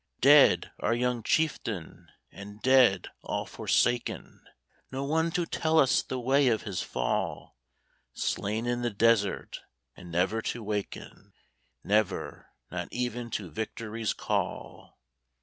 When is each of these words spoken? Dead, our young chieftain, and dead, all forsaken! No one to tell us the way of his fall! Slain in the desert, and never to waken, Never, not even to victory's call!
Dead, 0.19 0.71
our 0.79 0.95
young 0.95 1.21
chieftain, 1.21 2.07
and 2.31 2.59
dead, 2.63 3.11
all 3.21 3.45
forsaken! 3.45 4.41
No 4.91 5.03
one 5.03 5.29
to 5.33 5.45
tell 5.45 5.77
us 5.77 6.01
the 6.01 6.19
way 6.19 6.47
of 6.47 6.63
his 6.63 6.81
fall! 6.81 7.55
Slain 8.11 8.65
in 8.65 8.81
the 8.81 8.89
desert, 8.89 9.59
and 9.95 10.11
never 10.11 10.41
to 10.41 10.63
waken, 10.63 11.33
Never, 11.83 12.47
not 12.71 12.87
even 12.89 13.29
to 13.29 13.51
victory's 13.51 14.13
call! 14.13 14.97